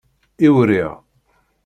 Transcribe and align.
Iwriɣ. 0.47 0.91